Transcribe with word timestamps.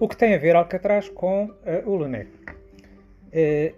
O 0.00 0.06
que 0.06 0.16
tem 0.16 0.32
a 0.32 0.38
ver 0.38 0.54
Alcatraz 0.54 1.08
com 1.08 1.46
uh, 1.46 1.90
o 1.90 1.96
LENEC. 1.96 2.30
Uh, 2.30 3.74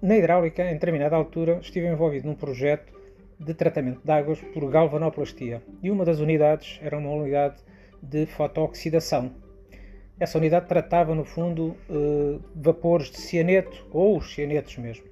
na 0.00 0.16
hidráulica, 0.16 0.70
em 0.70 0.74
determinada 0.74 1.16
altura, 1.16 1.58
estive 1.60 1.88
envolvido 1.88 2.28
num 2.28 2.36
projeto 2.36 2.92
de 3.40 3.52
tratamento 3.54 4.00
de 4.04 4.12
águas 4.12 4.40
por 4.40 4.70
galvanoplastia 4.70 5.60
e 5.82 5.90
uma 5.90 6.04
das 6.04 6.20
unidades 6.20 6.78
era 6.80 6.96
uma 6.96 7.10
unidade 7.10 7.56
de 8.00 8.24
fotooxidação. 8.26 9.32
Essa 10.20 10.38
unidade 10.38 10.68
tratava, 10.68 11.12
no 11.12 11.24
fundo, 11.24 11.76
uh, 11.90 12.40
vapores 12.54 13.10
de 13.10 13.16
cianeto 13.16 13.84
ou 13.90 14.18
os 14.18 14.32
cianetos 14.32 14.78
mesmo. 14.78 15.06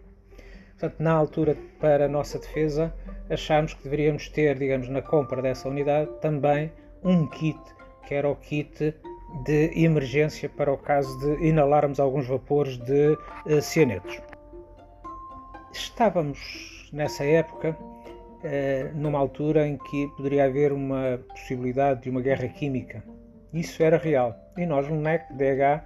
Portanto, 0.79 1.01
na 1.01 1.13
altura, 1.13 1.57
para 1.81 2.05
a 2.05 2.09
nossa 2.09 2.39
defesa, 2.39 2.95
achámos 3.29 3.75
que 3.75 3.83
deveríamos 3.83 4.29
ter, 4.29 4.57
digamos, 4.57 4.89
na 4.89 5.03
compra 5.03 5.43
dessa 5.43 5.69
unidade 5.69 6.09
também 6.21 6.71
um 7.03 7.27
kit, 7.27 7.59
que 8.07 8.15
era 8.15 8.31
o 8.31 8.37
kit 8.37 8.95
de 9.45 9.73
emergência 9.83 10.49
para 10.49 10.73
o 10.73 10.79
caso 10.79 11.19
de 11.19 11.47
inalarmos 11.47 11.99
alguns 11.99 12.27
vapores 12.27 12.79
de 12.79 13.19
uh, 13.47 13.61
cianetos. 13.63 14.21
Estávamos 15.73 16.91
nessa 16.93 17.25
época 17.25 17.77
eh, 18.45 18.91
numa 18.95 19.19
altura 19.19 19.67
em 19.67 19.79
que 19.79 20.09
poderia 20.17 20.45
haver 20.45 20.73
uma 20.73 21.21
possibilidade 21.29 22.03
de 22.03 22.11
uma 22.11 22.21
guerra 22.21 22.49
química. 22.49 23.03
Isso 23.53 23.83
era 23.83 23.97
real. 23.97 24.37
E 24.57 24.67
nós, 24.67 24.89
no 24.89 24.97
NEC, 24.97 25.33
DH, 25.33 25.85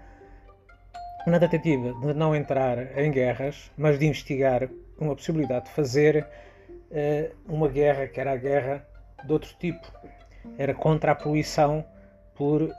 na 1.27 1.39
tentativa 1.39 1.93
de 2.01 2.15
não 2.15 2.35
entrar 2.35 2.99
em 2.99 3.11
guerras, 3.11 3.71
mas 3.77 3.99
de 3.99 4.07
investigar 4.07 4.69
uma 4.99 5.15
possibilidade 5.15 5.67
de 5.67 5.73
fazer 5.73 6.27
uh, 6.91 7.37
uma 7.47 7.69
guerra 7.69 8.07
que 8.07 8.19
era 8.19 8.33
a 8.33 8.37
guerra 8.37 8.87
de 9.25 9.33
outro 9.33 9.55
tipo. 9.59 9.87
Era 10.57 10.73
contra 10.73 11.13
a 11.13 11.15
poluição 11.15 11.85
por 12.37 12.71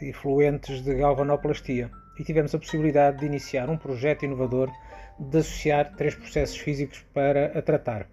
efluentes 0.00 0.82
de 0.82 0.94
galvanoplastia. 0.94 1.90
E 2.18 2.24
tivemos 2.24 2.54
a 2.54 2.58
possibilidade 2.58 3.18
de 3.18 3.26
iniciar 3.26 3.70
um 3.70 3.76
projeto 3.76 4.24
inovador 4.24 4.70
de 5.18 5.38
associar 5.38 5.94
três 5.96 6.14
processos 6.14 6.56
físicos 6.56 7.04
para 7.14 7.58
a 7.58 7.62
tratar. 7.62 8.06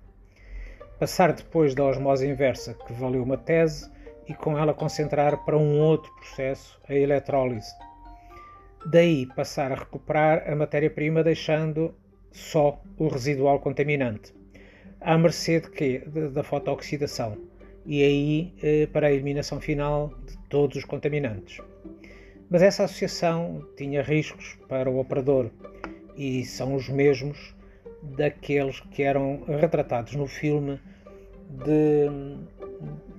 Passar 1.00 1.34
depois 1.34 1.76
da 1.76 1.84
osmose 1.84 2.28
inversa, 2.28 2.74
que 2.74 2.94
valeu 2.94 3.24
uma 3.24 3.38
tese, 3.38 3.90
e 4.28 4.34
com 4.34 4.58
ela 4.58 4.74
concentrar 4.74 5.46
para 5.46 5.58
um 5.58 5.80
outro 5.80 6.12
processo, 6.16 6.80
a 6.88 6.94
eletrólise. 6.94 7.74
Daí 8.86 9.26
passar 9.26 9.72
a 9.72 9.76
recuperar 9.76 10.50
a 10.50 10.56
matéria-prima 10.56 11.24
deixando 11.24 11.94
só 12.32 12.82
o 12.98 13.08
residual 13.08 13.60
contaminante, 13.60 14.34
à 15.00 15.18
mercê 15.18 15.60
de 15.60 15.70
quê? 15.70 16.04
da 16.34 16.44
fotooxidação, 16.44 17.38
e 17.88 18.04
aí 18.04 18.54
eh, 18.62 18.88
para 18.88 19.08
a 19.08 19.12
eliminação 19.12 19.60
final 19.60 20.14
de 20.28 20.38
todos 20.50 20.78
os 20.78 20.84
contaminantes. 20.84 21.62
Mas 22.50 22.62
essa 22.62 22.84
associação 22.84 23.66
tinha 23.76 24.04
riscos 24.04 24.58
para 24.68 24.90
o 24.90 25.00
operador, 25.00 25.50
e 26.16 26.44
são 26.46 26.76
os 26.76 26.90
mesmos 26.90 27.56
daqueles 28.02 28.80
que 28.92 29.04
eram 29.04 29.44
retratados 29.48 30.14
no 30.14 30.28
filme 30.28 30.80
de, 31.50 32.08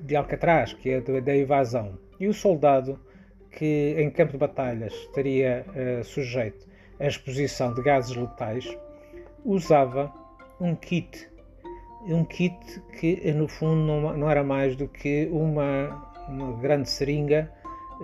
de 0.05 0.17
Alcatraz, 0.17 0.73
que 0.75 0.91
é 0.91 1.01
da 1.01 1.37
evasão. 1.37 1.99
E 2.21 2.27
o 2.27 2.35
soldado 2.35 2.99
que 3.51 3.95
em 3.99 4.11
campo 4.11 4.33
de 4.33 4.39
batalhas 4.39 4.93
estaria 4.93 5.65
uh, 5.69 6.05
sujeito 6.05 6.67
à 7.01 7.07
exposição 7.07 7.73
de 7.75 7.83
gases 7.83 8.15
letais 8.15 8.69
usava 9.45 10.13
um 10.61 10.75
kit. 10.75 11.29
Um 12.09 12.25
kit 12.25 12.81
que 12.99 13.33
no 13.33 13.47
fundo 13.47 13.77
não, 13.77 14.17
não 14.17 14.31
era 14.31 14.43
mais 14.43 14.75
do 14.75 14.89
que 14.89 15.29
uma, 15.31 16.13
uma 16.29 16.53
grande 16.61 16.89
seringa 16.89 17.53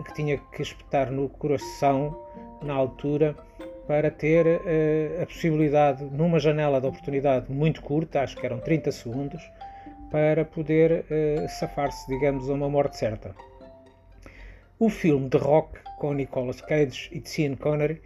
que 0.03 0.15
tinha 0.15 0.39
que 0.39 0.63
espetar 0.63 1.11
no 1.11 1.29
coração 1.29 2.17
na 2.63 2.75
altura 2.75 3.37
para 3.87 4.11
ter 4.11 4.47
uh, 4.47 5.23
a 5.23 5.27
possibilidade, 5.27 6.05
numa 6.05 6.39
janela 6.39 6.81
de 6.81 6.87
oportunidade 6.87 7.53
muito 7.53 7.83
curta, 7.83 8.23
acho 8.23 8.37
que 8.37 8.47
eram 8.47 8.59
30 8.59 8.91
segundos, 8.93 9.43
para 10.11 10.45
poder 10.45 11.05
uh, 11.11 11.49
safar-se, 11.49 12.07
digamos, 12.09 12.49
a 12.49 12.55
uma 12.55 12.69
morte 12.69 12.97
certa. 12.97 13.35
O 14.79 14.89
filme 14.89 15.29
de 15.29 15.37
rock 15.37 15.79
com 15.99 16.13
Nicolas 16.13 16.61
Cage 16.61 17.11
e 17.13 17.23
Sean 17.29 17.55
Connery 17.57 18.01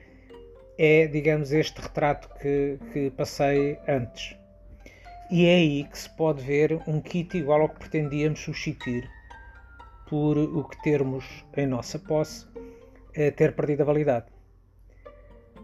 é, 0.78 1.06
digamos, 1.06 1.53
este 1.53 1.80
retrato 1.80 2.28
que, 2.41 2.78
que 2.92 3.10
passei 3.10 3.78
antes. 3.88 4.36
E 5.31 5.44
é 5.44 5.56
aí 5.56 5.84
que 5.84 5.99
se 5.99 6.09
pode 6.16 6.43
ver 6.43 6.81
um 6.87 7.00
kit 7.00 7.37
igual 7.37 7.62
ao 7.62 7.69
que 7.69 7.81
pretendíamos 7.81 8.41
substituir 8.41 9.11
por 10.09 10.39
o 10.39 10.65
que 10.65 10.83
termos 10.83 11.44
em 11.55 11.66
nossa 11.66 11.99
posse 11.99 12.47
ter 13.37 13.55
perdido 13.55 13.83
a 13.83 13.84
validade. 13.84 14.27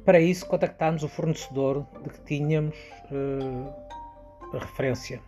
Para 0.05 0.21
isso, 0.21 0.47
contactámos 0.47 1.03
o 1.03 1.09
fornecedor 1.09 1.87
de 2.03 2.11
que 2.11 2.21
tínhamos 2.25 2.77
uh, 3.11 3.73
a 4.55 4.59
referência. 4.59 5.23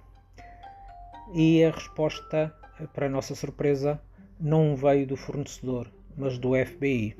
E 1.32 1.64
a 1.64 1.70
resposta, 1.70 2.54
para 2.92 3.08
nossa 3.08 3.34
surpresa, 3.34 4.00
não 4.38 4.76
veio 4.76 5.06
do 5.06 5.16
fornecedor, 5.16 5.90
mas 6.16 6.38
do 6.38 6.50
FBI. 6.54 7.16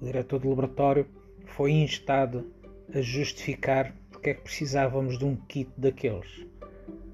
O 0.00 0.04
diretor 0.04 0.38
do 0.38 0.50
laboratório 0.50 1.08
foi 1.46 1.72
instado 1.72 2.52
a 2.94 3.00
justificar 3.00 3.92
porque 4.26 4.30
é 4.30 4.34
que 4.34 4.42
precisávamos 4.42 5.18
de 5.18 5.24
um 5.24 5.36
kit 5.36 5.70
daqueles, 5.76 6.44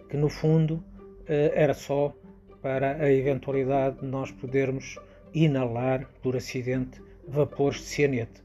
que 0.08 0.16
no 0.16 0.30
fundo 0.30 0.76
uh, 0.76 1.52
era 1.52 1.74
só 1.74 2.14
para 2.62 2.96
a 2.96 3.12
eventualidade 3.12 4.00
de 4.00 4.06
nós 4.06 4.30
podermos 4.30 4.98
inalar 5.34 6.08
por 6.22 6.34
acidente 6.36 7.02
vapores 7.28 7.80
de 7.80 7.84
cianeto 7.84 8.42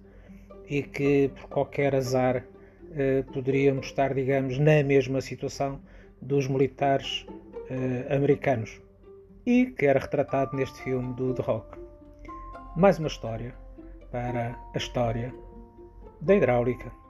e 0.67 0.83
que 0.83 1.29
por 1.29 1.47
qualquer 1.47 1.95
azar 1.95 2.43
eh, 2.91 3.23
poderíamos 3.33 3.87
estar, 3.87 4.13
digamos, 4.13 4.57
na 4.59 4.83
mesma 4.83 5.21
situação 5.21 5.79
dos 6.21 6.47
militares 6.47 7.25
eh, 7.69 8.13
americanos 8.13 8.81
e 9.45 9.67
que 9.67 9.85
era 9.85 9.99
retratado 9.99 10.57
neste 10.57 10.81
filme 10.83 11.13
do 11.13 11.33
The 11.33 11.43
Rock. 11.43 11.77
Mais 12.75 12.99
uma 12.99 13.07
história 13.07 13.53
para 14.11 14.59
a 14.73 14.77
história 14.77 15.33
da 16.19 16.35
hidráulica. 16.35 17.06